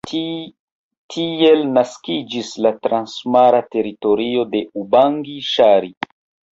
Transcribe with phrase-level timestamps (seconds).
[1.15, 5.99] Tiel naskiĝis la Transmara Teritorio de Ubangi-Ŝari.